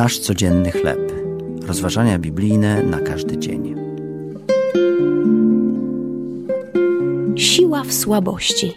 Nasz 0.00 0.18
codzienny 0.18 0.70
chleb. 0.70 1.12
Rozważania 1.62 2.18
biblijne 2.18 2.82
na 2.82 3.00
każdy 3.00 3.38
dzień. 3.38 3.74
Siła 7.36 7.84
w 7.84 7.92
słabości. 7.92 8.72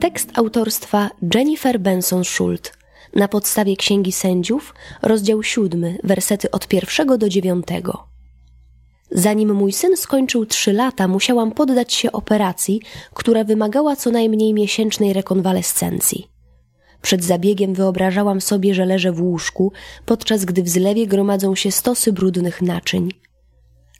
Tekst 0.00 0.30
autorstwa 0.34 1.10
Jennifer 1.34 1.80
Benson 1.80 2.24
Schult. 2.24 2.72
Na 3.14 3.28
podstawie 3.28 3.76
Księgi 3.76 4.12
Sędziów, 4.12 4.74
rozdział 5.02 5.42
7, 5.42 5.96
wersety 6.04 6.50
od 6.50 6.68
pierwszego 6.68 7.18
do 7.18 7.28
dziewiątego. 7.28 8.04
Zanim 9.10 9.54
mój 9.54 9.72
syn 9.72 9.96
skończył 9.96 10.46
trzy 10.46 10.72
lata, 10.72 11.08
musiałam 11.08 11.52
poddać 11.52 11.94
się 11.94 12.12
operacji, 12.12 12.80
która 13.14 13.44
wymagała 13.44 13.96
co 13.96 14.10
najmniej 14.10 14.54
miesięcznej 14.54 15.12
rekonwalescencji. 15.12 16.31
Przed 17.02 17.24
zabiegiem 17.24 17.74
wyobrażałam 17.74 18.40
sobie, 18.40 18.74
że 18.74 18.86
leżę 18.86 19.12
w 19.12 19.22
łóżku, 19.22 19.72
podczas 20.06 20.44
gdy 20.44 20.62
w 20.62 20.68
zlewie 20.68 21.06
gromadzą 21.06 21.54
się 21.54 21.70
stosy 21.70 22.12
brudnych 22.12 22.62
naczyń. 22.62 23.10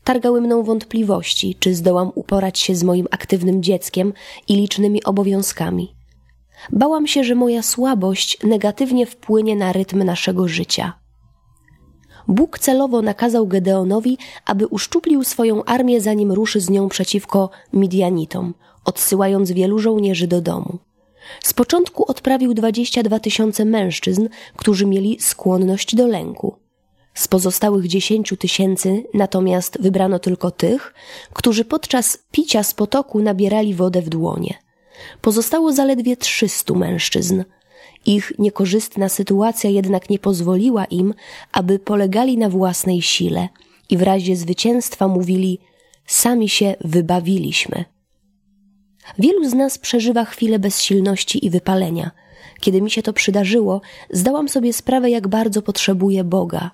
Targały 0.04 0.40
mną 0.40 0.62
wątpliwości, 0.62 1.56
czy 1.58 1.74
zdołam 1.74 2.12
uporać 2.14 2.58
się 2.58 2.74
z 2.74 2.82
moim 2.82 3.06
aktywnym 3.10 3.62
dzieckiem 3.62 4.12
i 4.48 4.56
licznymi 4.56 5.04
obowiązkami. 5.04 5.94
Bałam 6.72 7.06
się, 7.06 7.24
że 7.24 7.34
moja 7.34 7.62
słabość 7.62 8.38
negatywnie 8.42 9.06
wpłynie 9.06 9.56
na 9.56 9.72
rytm 9.72 10.02
naszego 10.02 10.48
życia. 10.48 10.92
Bóg 12.28 12.58
celowo 12.58 13.02
nakazał 13.02 13.46
Gedeonowi, 13.46 14.18
aby 14.44 14.66
uszczuplił 14.66 15.24
swoją 15.24 15.64
armię, 15.64 16.00
zanim 16.00 16.32
ruszy 16.32 16.60
z 16.60 16.70
nią 16.70 16.88
przeciwko 16.88 17.50
Midianitom, 17.72 18.54
odsyłając 18.84 19.52
wielu 19.52 19.78
żołnierzy 19.78 20.26
do 20.26 20.40
domu. 20.40 20.78
Z 21.42 21.54
początku 21.54 22.10
odprawił 22.10 22.54
22 22.54 23.20
tysiące 23.20 23.64
mężczyzn, 23.64 24.28
którzy 24.56 24.86
mieli 24.86 25.20
skłonność 25.20 25.94
do 25.94 26.06
lęku. 26.06 26.56
Z 27.14 27.28
pozostałych 27.28 27.88
10 27.88 28.34
tysięcy 28.38 29.04
natomiast 29.14 29.78
wybrano 29.80 30.18
tylko 30.18 30.50
tych, 30.50 30.94
którzy 31.32 31.64
podczas 31.64 32.18
picia 32.30 32.62
z 32.62 32.74
potoku 32.74 33.20
nabierali 33.20 33.74
wodę 33.74 34.02
w 34.02 34.08
dłonie. 34.08 34.54
Pozostało 35.20 35.72
zaledwie 35.72 36.16
300 36.16 36.74
mężczyzn. 36.74 37.44
Ich 38.06 38.32
niekorzystna 38.38 39.08
sytuacja 39.08 39.70
jednak 39.70 40.10
nie 40.10 40.18
pozwoliła 40.18 40.84
im, 40.84 41.14
aby 41.52 41.78
polegali 41.78 42.38
na 42.38 42.48
własnej 42.48 43.02
sile 43.02 43.48
i 43.90 43.96
w 43.96 44.02
razie 44.02 44.36
zwycięstwa 44.36 45.08
mówili: 45.08 45.58
Sami 46.06 46.48
się 46.48 46.74
wybawiliśmy. 46.80 47.84
Wielu 49.18 49.50
z 49.50 49.54
nas 49.54 49.78
przeżywa 49.78 50.24
chwile 50.24 50.58
bezsilności 50.58 51.46
i 51.46 51.50
wypalenia. 51.50 52.10
Kiedy 52.60 52.82
mi 52.82 52.90
się 52.90 53.02
to 53.02 53.12
przydarzyło, 53.12 53.80
zdałam 54.10 54.48
sobie 54.48 54.72
sprawę, 54.72 55.10
jak 55.10 55.28
bardzo 55.28 55.62
potrzebuję 55.62 56.24
Boga. 56.24 56.70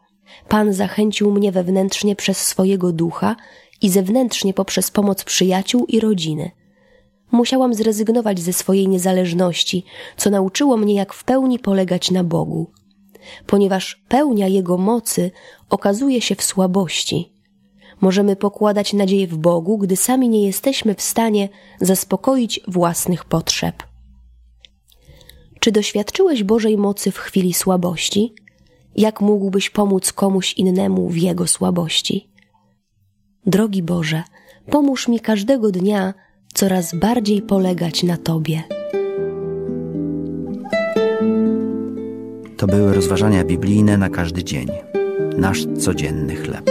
Pan 0.49 0.73
zachęcił 0.73 1.33
mnie 1.33 1.53
wewnętrznie 1.53 2.17
przez 2.17 2.39
swojego 2.39 2.93
ducha 2.93 3.37
i 3.83 3.91
zewnętrznie 3.91 4.55
poprzez 4.55 4.91
pomoc 4.91 5.25
przyjaciół 5.25 5.87
i 5.87 6.01
rodziny. 6.01 6.51
Musiałam 7.33 7.75
zrezygnować 7.75 8.41
ze 8.41 8.53
swojej 8.53 8.89
niezależności, 8.89 9.85
co 10.17 10.31
nauczyło 10.31 10.77
mnie, 10.77 10.95
jak 10.95 11.13
w 11.13 11.25
pełni 11.25 11.59
polegać 11.59 12.11
na 12.11 12.25
Bogu. 12.25 12.71
Ponieważ 13.47 14.03
pełnia 14.09 14.49
Jego 14.49 14.79
mocy 14.79 15.31
okazuje 15.71 16.21
się 16.21 16.35
w 16.35 16.43
słabości. 16.43 17.33
Możemy 18.01 18.37
pokładać 18.37 18.93
nadzieję 18.93 19.27
w 19.27 19.37
Bogu, 19.37 19.79
gdy 19.79 19.97
sami 19.97 20.29
nie 20.29 20.47
jesteśmy 20.47 20.95
w 20.95 21.03
stanie 21.03 21.49
zaspokoić 21.81 22.61
własnych 22.69 23.25
potrzeb. 23.25 23.83
Czy 25.61 25.73
doświadczyłeś 25.73 26.45
Bożej 26.45 26.79
mocy 26.79 27.11
w 27.11 27.19
chwili 27.19 27.55
słabości? 27.55 28.35
Jak 28.97 29.21
mógłbyś 29.21 29.71
pomóc 29.71 30.13
komuś 30.13 30.55
innemu 30.55 31.09
w 31.09 31.17
jego 31.17 31.47
słabości? 31.47 32.31
Drogi 33.47 33.83
Boże, 33.83 34.23
pomóż 34.71 35.09
mi 35.09 35.21
każdego 35.21 35.71
dnia 35.71 36.15
coraz 36.55 36.95
bardziej 36.95 37.43
polegać 37.43 38.03
na 38.03 38.17
Tobie. 38.17 38.63
To 42.57 42.67
były 42.67 42.95
rozważania 42.95 43.45
biblijne 43.45 43.97
na 43.97 44.11
każdy 44.11 44.45
dzień. 44.45 44.69
Nasz 45.37 45.67
codzienny 45.79 46.37
chleb. 46.37 46.71